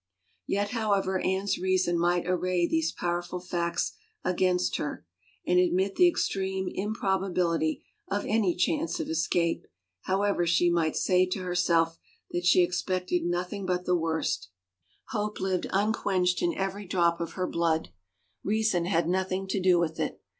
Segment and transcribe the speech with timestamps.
[0.47, 3.93] Yet however Anne's reason might array these power ful facts
[4.23, 5.05] against her,
[5.45, 9.67] and admit the extreme improbabil ity of any chance of escape,
[10.05, 11.99] however she might say to herself
[12.31, 14.49] that she expected nothing but the worst,
[15.09, 17.89] hope 347 THE FAVOR OF KINGS lived unquenched in every drop of her blood.
[18.43, 20.19] Reason had nothing to do with it.